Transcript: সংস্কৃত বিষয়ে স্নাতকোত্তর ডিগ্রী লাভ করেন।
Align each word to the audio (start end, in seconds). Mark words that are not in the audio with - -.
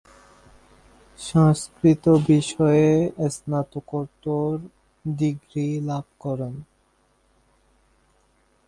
সংস্কৃত 1.19 2.05
বিষয়ে 2.27 2.89
স্নাতকোত্তর 3.35 4.51
ডিগ্রী 5.05 5.67
লাভ 5.89 6.05
করেন। 6.19 6.53